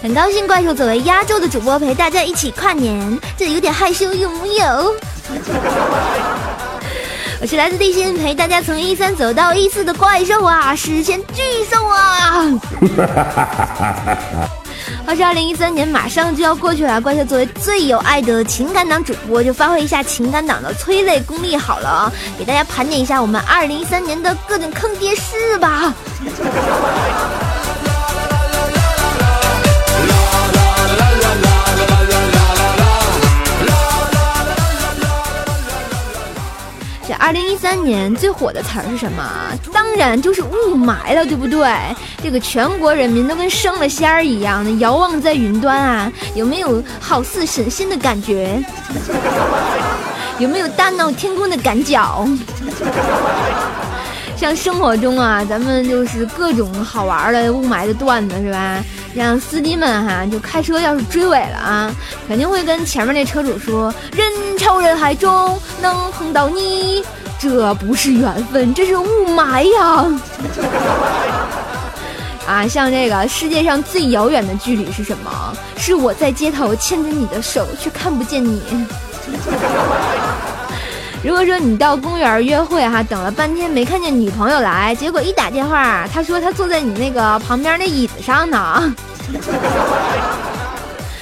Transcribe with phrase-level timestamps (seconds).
[0.00, 4.94] 很高兴怪兽作为压轴的主播陪大家一起跨年，这有点害羞，有木有？
[7.40, 12.46] 我是来自地心陪大家从一三走到一四的怪兽啊，实现巨兽啊！
[15.06, 25.92] 话说二零一三年马上就要过去了，怪兽作为最有爱的情感党主播，就发挥一下情感党的催泪功力好了啊，给大家盘点一下我们二零一三年的各种坑爹事吧。
[37.18, 39.22] 二零一三年最火的词儿是什么？
[39.72, 41.68] 当然就是雾霾了，对不对？
[42.22, 48.62] 这个全国人民都跟升了仙儿一样的遥望在云端啊，有没有好似神仙的感觉？
[50.38, 52.00] 有没有大闹天宫的感觉？
[54.36, 58.82] 像生活中啊，咱们就是各种好玩的雾霾的段子是吧？
[59.18, 61.94] 让司机们哈，就开车要是追尾了啊，
[62.28, 67.04] 肯定会跟前面那车主说：“人潮人海中能碰到你，
[67.38, 70.06] 这不是缘分，这是雾霾呀！”
[72.46, 75.52] 啊，像这个世界上最遥远的距离是什么？
[75.76, 78.62] 是我在街头牵着你的手，却看不见你。
[81.22, 88.94] 如果说你到公园约会哈，等了半天没看见女朋友来，结果一打电话，他说他坐在你那个旁边那椅子上呢。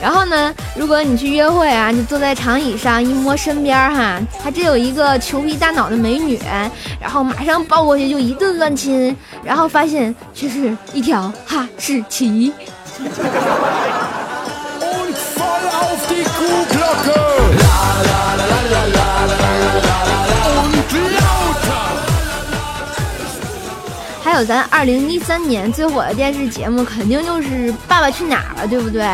[0.00, 6.38] 然后呢，如果你去约会啊，你坐在长椅上一摸身边哈，还真有一个裘皮大脑的美女，
[7.00, 12.52] 然后马上抱过去就一顿乱亲，然后发现却是一条哈士奇。
[24.38, 29.04] 有咱二零一三年最火的电视节目，肯定就是《爸爸去哪儿了》，对不对？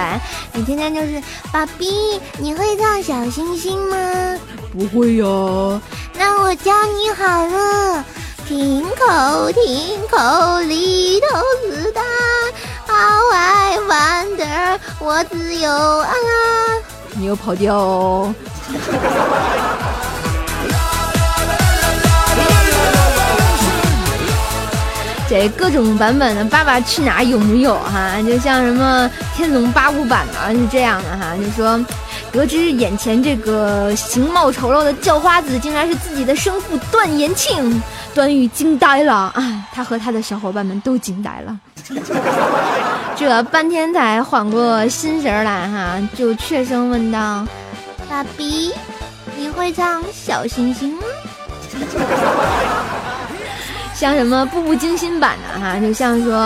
[0.52, 3.96] 你天天就是爸比，你会唱小星星吗？
[4.70, 5.24] 不会呀。
[6.18, 8.04] 那我教你好了，
[8.46, 11.40] 停口停口里头
[11.70, 12.04] 子弹
[12.86, 16.12] ，How I wonder，我自由啊。
[17.14, 18.34] 你又跑调哦。
[25.34, 28.22] 给各种版本的《爸爸去哪儿》有木有哈？
[28.24, 31.84] 就像什么《天龙八部》版的，是这样的哈，就说
[32.30, 37.82] 得知眼前这个形貌丑陋的叫花子竟然是自己的生父段延庆，
[38.14, 41.58] 段誉惊呆了，哎，他和他的小伙伴们都惊呆了，
[43.18, 47.44] 这半天才缓过心神来哈，就怯声问道
[48.08, 48.72] ：“爸比，
[49.36, 51.02] 你会唱小星星吗？”
[54.04, 56.36] 像什么步步惊心版的哈，就像说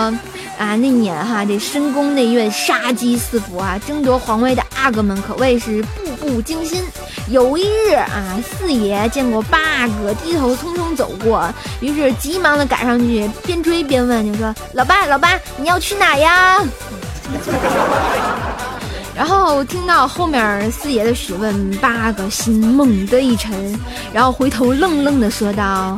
[0.57, 6.81] 啊，那年哈这深宫内院杀机四伏啊，争夺皇位的阿哥们可谓是步步惊心。
[7.27, 16.65] 有一日啊，四爷见过八阿哥低头匆匆走过，于是急忙的赶上去，边追边问，就说：“老爸，老爸，你要去哪呀？”
[19.13, 23.77] 然后听到后面四爷的询问，八阿哥心猛地一沉，
[24.13, 25.97] 然后回头愣愣的说道。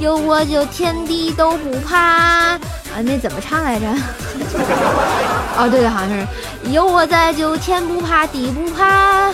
[0.00, 2.58] 有我就天地都不怕啊！
[3.04, 3.86] 那怎么唱来着？
[5.58, 6.26] 哦，对对，好像是
[6.70, 9.30] 有我在就天不怕地不怕。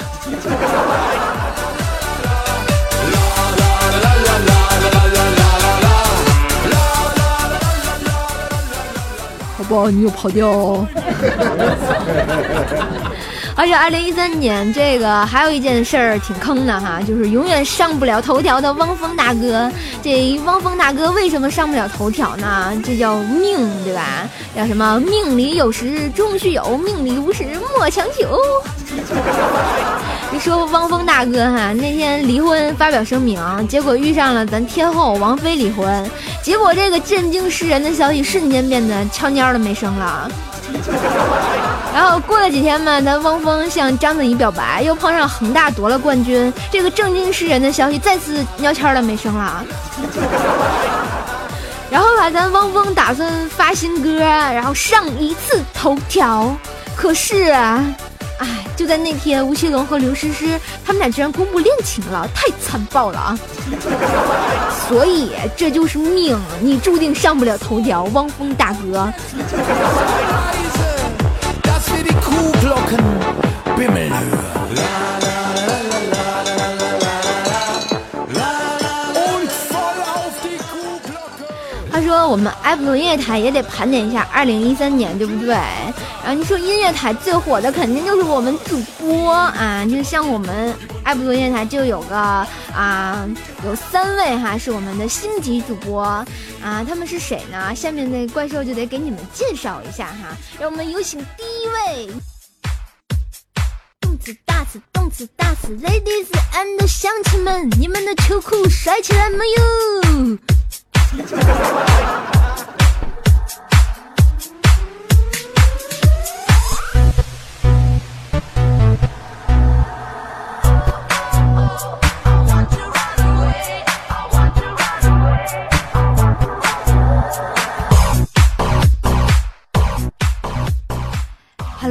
[9.57, 10.87] 好吧，你又跑调哦。
[13.59, 19.73] 而且二零一三年这个还有一件事儿挺坑的哈，就是永远上不了头条的汪峰大哥。
[20.03, 22.71] 这汪峰大哥为什么上不了头条呢？
[22.85, 24.29] 这叫命，对吧？
[24.55, 25.01] 叫什么？
[25.01, 27.45] 命里有时终须有，命里无时
[27.75, 28.39] 莫强求。
[30.31, 36.11] 你说汪峰大哥哈，那天离婚发表声明，结果遇上了咱天后王菲离婚，
[36.43, 40.31] 结果这个震惊世人的消息瞬间变得悄蔫的没声了。
[41.97, 49.65] 然后过了几天嘛，咱汪峰向章子怡表白，又碰上恒大夺了冠军，这个正经世人的消息再次鸟悄的没声了。
[51.91, 56.55] 然后吧，咱汪峰打算发新歌，然后上一次头条，
[56.95, 57.83] 可是，啊
[58.41, 58.47] 哎，
[58.77, 63.39] 就在那天，吴奇隆和刘诗诗他们俩居然公布恋情了，太残暴了啊！
[64.87, 69.11] 所以这就是命，你注定上不了头条，汪峰大哥。
[81.91, 85.55] 他说我们爱普诺音乐台也得盘点一下二零一三年，对不对？
[86.23, 90.75] 然后你说音乐台最火的肯定就是我们主播啊，就像我们
[91.07, 93.25] 爱普鲁音乐台就有个啊，
[93.65, 96.27] 有三位哈是我们的星级主播啊，
[96.61, 97.73] 他们是谁呢？
[97.77, 102.09] 下面的怪兽就得给你们介绍一下哈，让我们有请第一位。
[104.01, 109.63] 动次大次，动次大次，Ladies and 乡亲们，你们的秋裤甩起来没有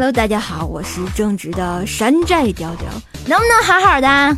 [0.05, 2.87] ？Hello，大家好，我是正直的山寨调调，
[3.25, 4.37] 能不能好好的？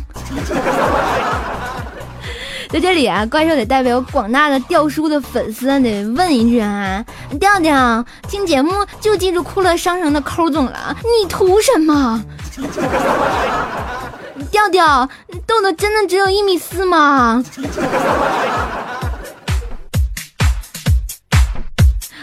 [2.72, 7.04] 在这里啊，怪兽得代表广大的调叔的粉丝得问一句啊，
[7.38, 12.24] 调调听节目就记住酷乐商城的抠总了，你图什么？
[14.50, 15.06] 调调，
[15.46, 17.44] 豆豆真的只有一米四吗？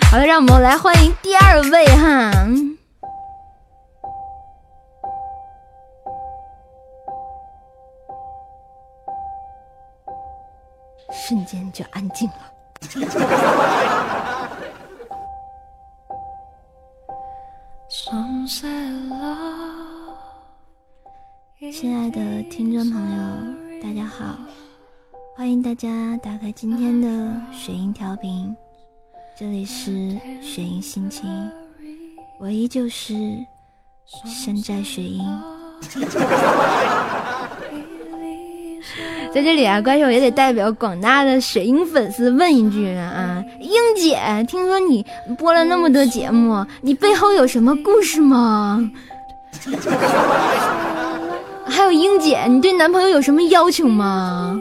[0.10, 2.32] 好了，让我们来欢迎第二位哈。
[11.76, 12.36] 就安静了。
[21.74, 23.18] 亲爱的听众朋友，
[23.84, 24.38] 大家好，
[25.36, 27.08] 欢迎大家打开今天的
[27.52, 28.56] 雪音调频，
[29.38, 31.30] 这里是雪音心情，
[32.40, 33.14] 我依旧是
[34.26, 35.22] 山寨雪音。
[39.36, 44.18] 在这里啊，怪兽也得代表广大的雪鹰粉丝问一句啊，英姐，
[44.48, 45.06] 听说你
[45.38, 48.90] 播了那么多节目，你背后有什么故事吗？
[51.68, 54.58] 还有英姐，你对男朋友有什么要求吗？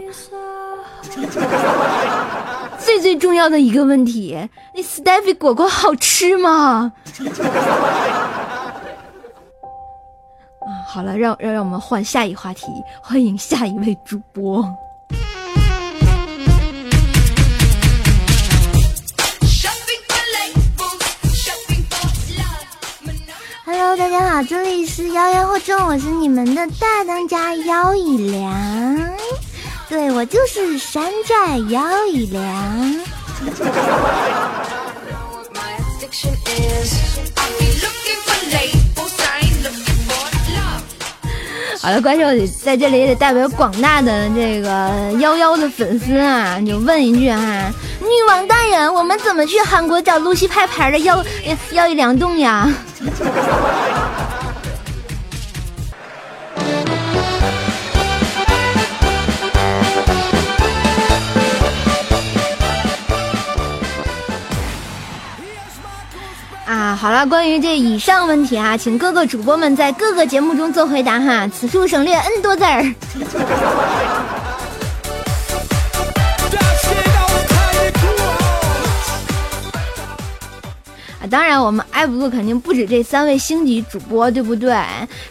[2.76, 4.36] 最最重要的一个问题，
[4.74, 6.90] 那 Stephy 果果好吃吗？
[10.94, 12.66] 好了，让让让我们换下一话题，
[13.02, 14.62] 欢迎下一位主播。
[23.64, 29.14] Hello，大家好，这里是妖妖惑众，我是你们的大当家妖以良，
[29.88, 33.04] 对我就是山寨妖以良。
[41.84, 42.22] 好了，怪兽
[42.62, 44.90] 在这里也得代表广大的这个
[45.20, 47.70] 幺幺的粉丝啊，就问一句哈，
[48.00, 51.22] 女王大人，我们怎么去韩国找露西拍牌的要
[51.72, 52.66] 要一两栋呀？
[66.66, 72.82] 啊，好了，关于这以上问题啊，请各个主播们在各个节目中做回答哈，此处省略 n 多字儿。
[81.34, 84.72] 当然，我们爱不录肯定不止这三位星级主播，对不对？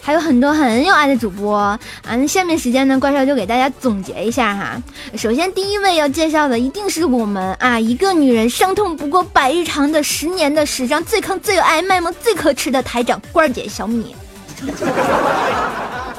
[0.01, 1.79] 还有很多很有爱的主播啊。
[2.05, 4.83] 那下面时间呢，怪兽就给大家总结一下哈。
[5.15, 14.13] 首先，第一位要介绍的一定是我们啊，一个女人伤痛不过百日长的十年的史上最坑、最有爱、卖萌最可耻的台长罐姐小米。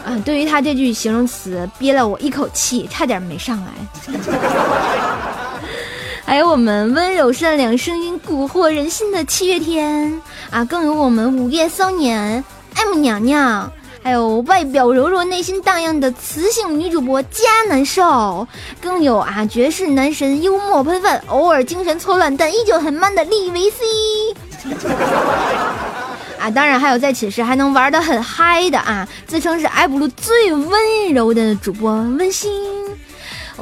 [0.02, 3.68] 啊，对于他这句形容词，憋了我一口气，差点没上来。
[6.34, 12.42] 还有我们温柔善良、声音蛊惑人心的七月天啊，更有我们午夜骚年
[12.74, 13.70] M 娘娘，
[14.02, 17.38] 还有外表柔弱、内心荡漾的雌性女主播佳
[17.68, 18.48] 难受，
[18.80, 23.84] 更有啊绝世男神、幽默喷饭、偶尔精神错乱但依旧很 man 的利维 C。
[26.42, 32.50] 啊，当然还有在寝室还能玩的很嗨的啊，自称是艾布鲁最温柔的主播温馨。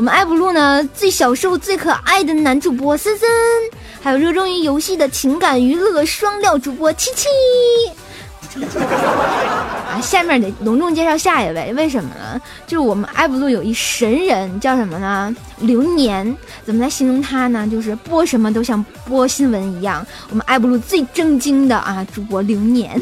[0.03, 3.29] 我们爱不露呢最小瘦最可爱的男主播森森，
[4.03, 7.29] 还有热衷于游戏的情感娱乐双料主播七七。
[9.89, 12.43] 啊，下面得隆重介绍下一位，为什么呢？
[12.67, 15.33] 就是我们爱不露有一神人，叫什么呢？
[15.59, 16.37] 流年。
[16.65, 17.65] 怎么来形容他呢？
[17.71, 20.05] 就是播什么都像播新闻一样。
[20.31, 23.01] 我们爱不露最正经的啊，主播流年。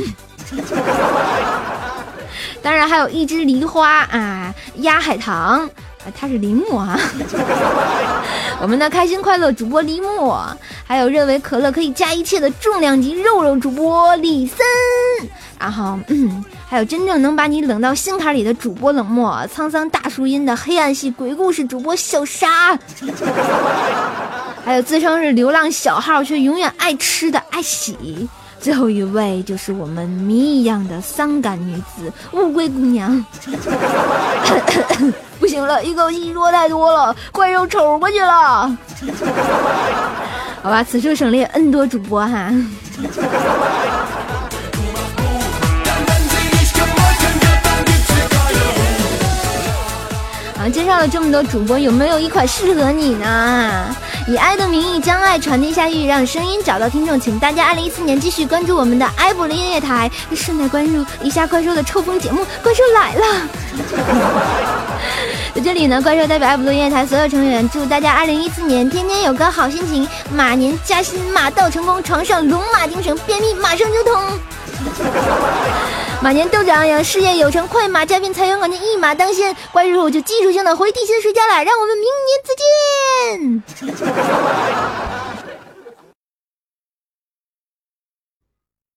[2.61, 5.66] 当然还有一只梨花啊，压海棠。
[6.04, 6.99] 啊，他是林木啊，
[8.61, 10.35] 我们的开心快乐主播林木，
[10.87, 14.59] 还有认为可乐可以加一切的重量级肉肉主播李森，
[15.59, 22.78] 然后嗯，还有真正能把你冷到心坎里的主播冷漠，沧桑大叔音的黑暗系鬼故事主播小沙，
[24.64, 28.26] 还有自称是流浪小号却永远爱吃的爱喜。
[28.61, 33.25] 最后一位就是我们谜一样的伤感女子乌龟姑娘，
[35.40, 38.71] 不行了，一口气说太多了，怪兽瞅过去了。
[40.62, 42.52] 好吧，此处省略 N 多主播哈。
[50.59, 53.97] 啊，介绍了这么多主播，有没有一款适合你呢？
[54.31, 63.27] 以爱的名义将爱传递下去，让声音找到听众，请大家二零一四年继续关注我们的埃博音乐台，顺带关注一下怪兽的抽风节目《怪兽来了》。
[65.53, 74.23] 在这里呢，怪兽代表爱博音乐台所有成员，祝大家二零一四年天天有个好心情，马年加薪，马到成功，床上龙马精神，便秘马上就通。
[76.23, 79.57] 马年斗志昂扬，事业有成，快马加鞭，财源广进，一马当先。
[79.73, 82.65] 怪兽我就技术性的回地心睡觉了，让我们明年再见
[83.21, 85.10] 见。